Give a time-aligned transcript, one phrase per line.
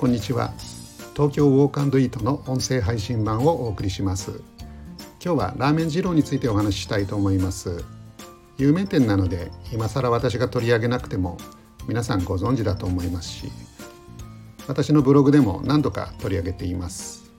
[0.00, 0.50] こんにちは。
[1.14, 4.40] 東京ウォークイートの音声配信版をお送りします。
[5.22, 7.84] 今日はラーメン二郎についてお話ししたいと思います。
[8.56, 11.36] 有名店なので今更私が取り上げなくても
[11.86, 13.52] 皆さんご存知だと思いますし
[14.66, 17.30] 私のブログでも何度か取り上げています。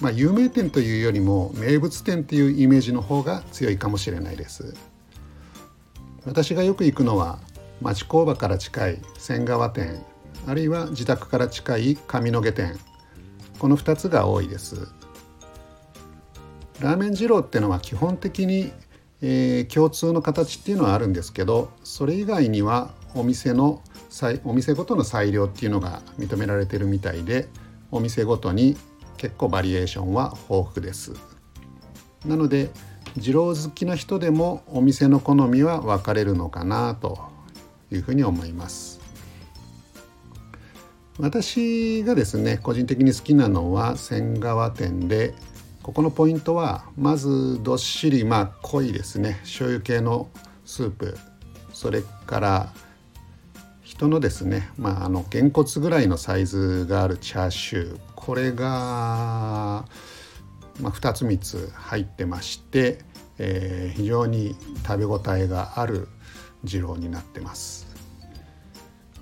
[0.00, 4.74] まあ有名店というよりも名物店というイメージの方が強いかもしれないです。
[6.24, 7.40] 私がよく行くのは
[7.82, 10.02] 町工場から近い千川店
[10.46, 12.78] あるいは自宅から近い上野毛店。
[13.58, 14.88] この2つが多いです。
[16.80, 18.70] ラーメン二郎ってのは基本的に、
[19.22, 23.80] えー、共通の形っていうのはあるんですけどそれ以外にはお店の
[24.44, 27.48] お店ごとの裁量っていうのが認められてるみたいで
[27.90, 28.76] お店ごとに
[29.16, 31.14] 結構バリエーションは豊富です。
[32.26, 32.70] なので
[33.16, 37.18] 二郎好きな人でもお店の好みは分かれるのかなと
[37.90, 38.95] いうふうに思います。
[41.18, 45.34] 私がですね個人的に好きなのは千川店で
[45.82, 49.38] ここのポイントはまずどっしりまあ濃いですね。
[49.42, 50.28] 醤油系の
[50.64, 51.16] スープ。
[51.72, 52.72] それから
[53.82, 57.98] 人のですねまああのげんこつぐらいのサイズがあるチャーシュー。
[58.16, 59.84] これが、
[60.80, 62.98] まあ、2つ3つ入ってまして、
[63.38, 66.08] えー、非常に食べ応えがある
[66.64, 67.95] 二郎になってます。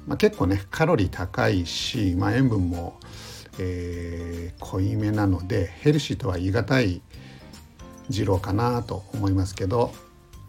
[0.06, 2.98] まあ、結構ねカロリー高いし、まあ、塩分も、
[3.58, 7.02] えー、濃いめなのでヘルシーとは言い難い
[8.10, 9.92] 二郎かなと思いますけど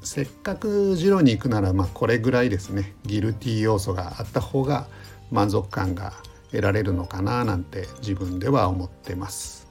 [0.02, 4.88] せっかく二郎に行くならまあこれぐらいですねギルティー要素があった方が
[5.32, 6.14] 満足感が
[6.52, 9.68] 得られるのかななんて自分では思ってます。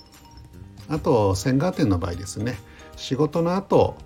[0.89, 2.59] あと千賀店の場合ですね
[2.97, 3.97] 仕事の後、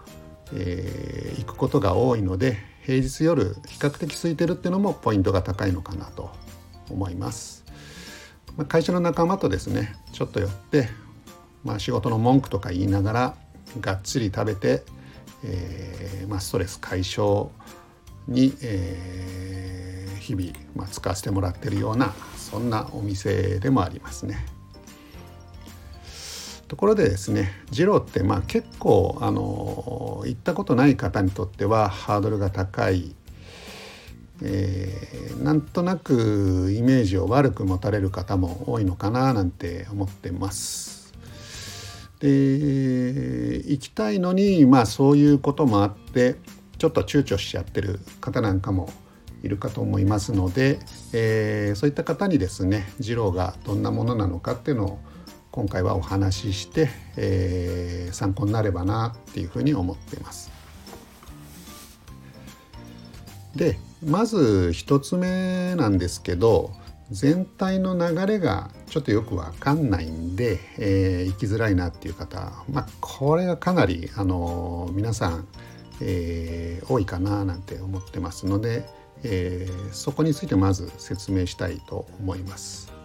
[0.53, 6.31] えー、行くことが多いので平日夜比較的空いてるっていうのもポイントが高いのかなと
[6.89, 7.67] 思います。
[8.56, 10.88] まあ、会社の仲間とですねちょっと寄って、
[11.65, 13.34] まあ、仕事の文句とか言いながら
[13.82, 14.84] がっつり食べて
[15.44, 17.50] えーまあ、ストレス解消
[18.27, 24.58] に、えー、日々、ま、使わせてもらってるようなそんなお店でもありますね。
[26.69, 33.15] ところでですね二郎ってまあ結構あの行ったことない方にとってはハードルが高い、
[34.43, 40.99] えー、なんとなくイメージを悪く持たれる方も多いのかななんて思ってます。
[42.21, 46.37] で行きたいのにまあそういうこともあって
[46.77, 48.93] ちょっと躊躇しちゃってる方なんかも
[49.43, 50.81] いるかと思いますので、
[51.12, 54.99] えー、そういった方にですね二郎がどんなものなのかっていうのを
[55.50, 60.50] 今回はお話しして、えー、参考になればなっていうふうに思ってます。
[63.56, 66.70] でまず1つ目なんですけど
[67.10, 75.48] 全体の流れがちょっとよくわかんないんで、えー、行きづらいなっていう方、まあ、これがかなり、あの、皆さん、
[76.00, 78.86] えー、多いかななんて思ってますので、
[79.22, 82.97] えー、そこについてまず説明したいと思います。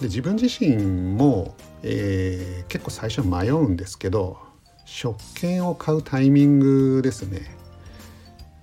[0.00, 0.76] で自分自身
[1.16, 4.38] も、えー、結構最初迷うんですけど
[4.84, 7.54] 食券を買うタイミングですね。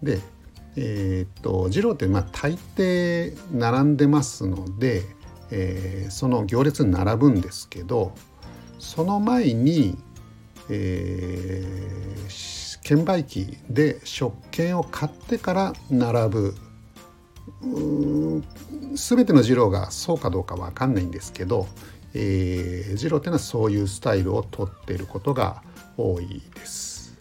[0.01, 0.19] で
[0.75, 5.03] えー、っと二郎ってまあ大抵並んでますので、
[5.51, 8.13] えー、その行列に並ぶんですけど
[8.77, 9.97] その前に、
[10.69, 16.55] えー、券売機で食券を買ってから並ぶ
[17.61, 21.67] 全ての二郎がそうかどうか分かんないんですけど、
[22.13, 25.61] えー、二郎っていうのはそういうスタイルをとっていることが
[25.97, 27.17] 多いです。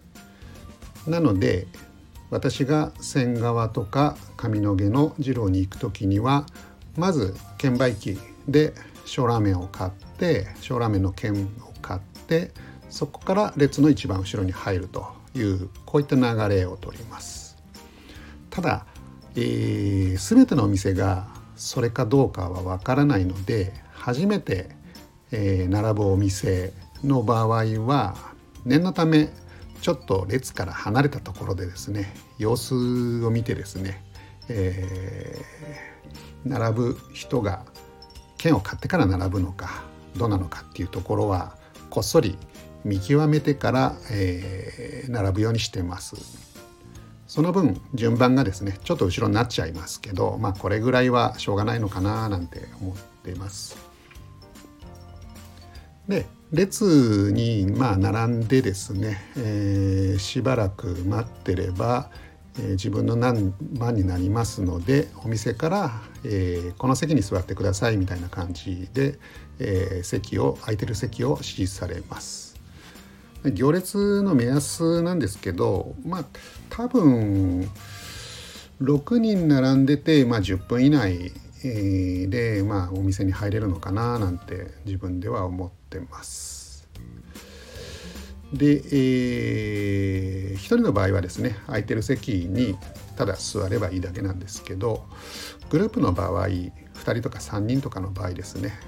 [1.06, 1.66] なので、
[2.30, 6.44] 私が仙川とか上野毛の二郎に行く時には
[6.96, 8.18] まず券売機
[8.48, 8.74] で
[9.04, 11.46] 小ラーメンを買って小ラーメンの券を
[11.80, 12.50] 買って
[12.90, 17.56] そこから列の一番後ろに入るというこういった流れをとります
[18.50, 18.86] ただ、
[19.36, 24.70] えー、全てのお店がそれかどうかはわからないので初めて、
[25.30, 26.72] えー、並ぶお店
[27.04, 28.16] の場合は
[28.64, 29.28] 念のため
[29.82, 32.74] ちょっと列から離れたところでですね様子
[33.24, 34.02] を見てですね、
[34.48, 37.64] えー、並ぶ人が
[38.38, 39.84] 券を買ってから並ぶのか
[40.16, 41.56] どうなのかっていうところは
[41.90, 42.38] こっそり
[42.84, 46.55] 見極めてから、えー、並ぶようにしてます。
[47.36, 53.76] その分順番がですねちょっと後ろになっちゃいますけどまあこれぐらいはしょうがないのかななんて思っています。
[56.08, 62.08] で列にまあ並んでですね、えー、しばらく待ってれば、
[62.58, 65.92] えー、自分の何番になりますのでお店から、
[66.24, 69.18] えー、この席に座ってくださいみたいな感じで、
[69.58, 72.45] え、席を空いてる席を指示されます。
[73.52, 76.24] 行列の目安なんですけどまあ
[76.70, 77.68] 多分
[78.80, 81.32] 6人並んでて、まあ、10分以内
[81.62, 86.88] で、まあ、お店に入れるのかななんて自分では思ってます。
[88.52, 92.76] で、えー、1人の場合はですね空いてる席に
[93.16, 95.04] ただ座ればいいだけなんですけど
[95.68, 98.78] グループの場合2人とか3人とかの場合ですね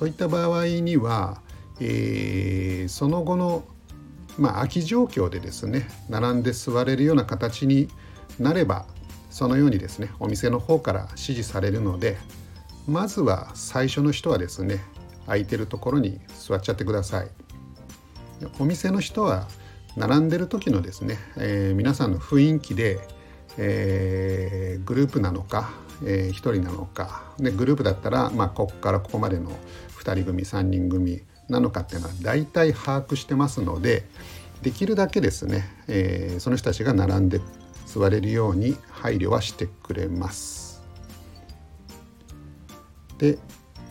[0.00, 1.42] そういった場合には、
[1.80, 3.64] えー、その後の、
[4.38, 7.88] まあ、空き状況でですね並んで座れるような形に
[8.38, 8.86] なれば
[9.30, 12.18] そのようにですねお店の方から指示されるので
[12.86, 14.80] まずは最初の人はですね
[15.26, 17.30] 空いてるところに座っちゃってください。
[18.58, 19.48] お店の人は
[19.96, 22.98] 並んでる時のですね、えー、皆さんの雰囲気で、
[23.58, 25.70] えー、グループなのか、
[26.04, 29.50] えー、1人なのかでグループだったら、まあ、ここからここまでの
[29.98, 34.06] 2人組3人組なのかっていうのは大体把握してますので
[34.62, 37.40] できるだけですね、えー、その人たちが並んで
[37.86, 40.82] 座れるように配慮はしてくれます。
[43.18, 43.38] で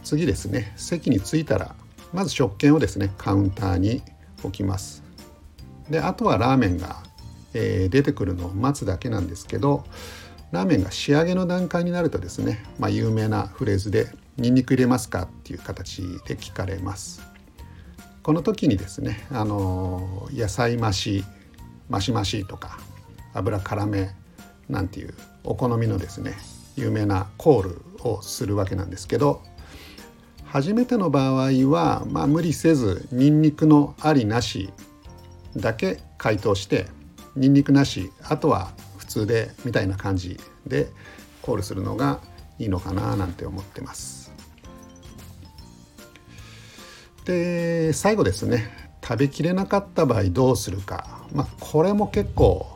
[0.03, 1.75] 次ですね席に着いたら
[2.13, 4.01] まず食券をですねカウンターに
[4.41, 5.03] 置きます。
[5.89, 7.03] であとはラーメンが、
[7.53, 9.83] えー、出てくるのを待つだけなんですけど
[10.51, 14.07] ラーメンが仕上げの段階になるとですね、まあ、有名なフレーズで
[14.37, 17.28] 「ニンニク入れますか?」っていう形で聞かれます。
[18.23, 21.23] この時にですね、あの野菜増し
[21.89, 22.77] 増し増しとか
[23.33, 24.09] 油辛め
[24.69, 25.13] なんていう
[25.43, 26.35] お好みのですね
[26.75, 29.41] 有名なコールをするわけなんですけど
[30.45, 34.71] 初めての場合は、まあ、無理せずニンニクのありなし
[35.55, 36.87] だけ回答して
[37.35, 40.87] ニンニクなしあとは普通でみたいな感じで
[41.41, 42.19] コールするのが
[42.57, 44.31] いいのかななんて思ってます。
[47.29, 48.71] で最後ですね。
[49.03, 52.67] 食べきれなかった場合どうするか、まあ、これも結構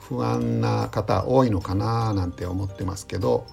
[0.00, 3.46] 不安な方多いのかななんて思ってますけど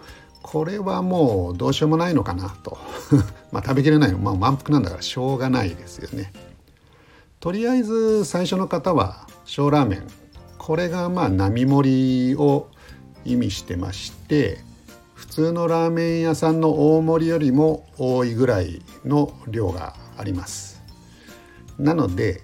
[0.43, 2.77] これはもうどうしようもないのかなと。
[3.51, 6.33] ま食べきれないの、まあ、満腹なんだからしょうがないですよね。
[7.39, 10.07] とりあえず最初の方は小ラーメン。
[10.57, 12.67] これがまあ並盛りを
[13.23, 14.59] 意味してまして
[15.29, 20.81] 通のラーメン屋さんの大盛りよりも多いぐらいの量があります。
[21.77, 22.41] なので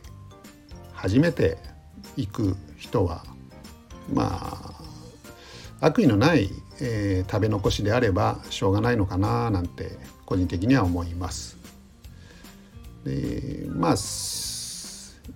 [0.93, 1.57] 初めて
[2.15, 3.25] 行く人は
[4.13, 4.57] ま
[5.81, 6.49] あ悪意のない、
[6.79, 11.57] えー、食べ残しであればしょうがないのかななんて個人的には思います。
[13.03, 13.95] でまあ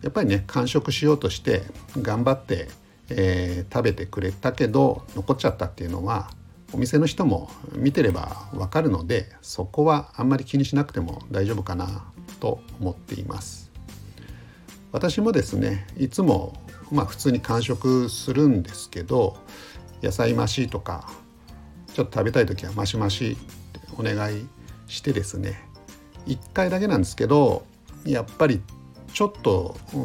[0.02, 1.64] やっぱりね完食しようとして
[2.02, 2.70] 頑張って、
[3.10, 6.30] えー、食べてくれたけど残っちゃったっていうのは
[6.72, 12.06] お店の人も見てればわかるのでそこはあんまり気にしなくても大丈夫かな
[12.40, 13.72] と思っています。
[14.92, 16.54] 私もですねいつも
[16.92, 19.38] まあ普通に完食するんですけど
[20.02, 21.10] 野菜増しとか
[21.94, 23.38] ちょっと食べたい時は増し増し
[23.78, 24.48] ってお願い
[24.88, 25.62] してですね
[26.26, 27.66] 1回だけなんですけど
[28.06, 28.62] やっぱり
[29.20, 29.98] ちょっとそ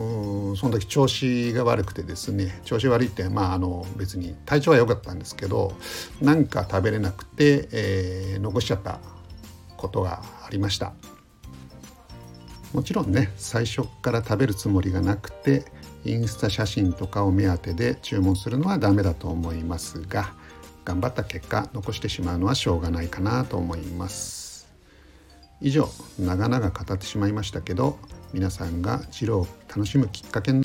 [0.69, 5.73] の時調子が悪くてですね調子悪いってまああの別に体調は良かったんですけど
[6.21, 8.99] なんか食べれなくて、えー、残しちゃった
[9.77, 10.95] ことがありました。
[12.73, 15.65] もちろんね最初から食べるつもりがなくて
[16.05, 20.35] インスタ写真とかを目当てで注文するのはダメだと思いますが
[20.85, 24.67] 頑張った結果残してしまうのはしょうがないかなと思います。
[25.61, 27.97] 以上長々語ってしまいましたけど
[28.35, 30.64] 皆さんがジロを楽しむきっかけに